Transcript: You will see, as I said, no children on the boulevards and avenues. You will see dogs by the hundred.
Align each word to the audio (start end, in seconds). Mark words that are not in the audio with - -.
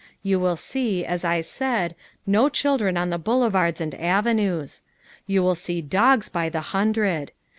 You 0.23 0.39
will 0.39 0.55
see, 0.55 1.05
as 1.05 1.23
I 1.23 1.41
said, 1.41 1.95
no 2.25 2.49
children 2.49 2.97
on 2.97 3.11
the 3.11 3.19
boulevards 3.19 3.79
and 3.79 3.93
avenues. 3.93 4.81
You 5.27 5.43
will 5.43 5.53
see 5.53 5.79
dogs 5.79 6.27
by 6.27 6.49
the 6.49 6.59
hundred. 6.73 7.31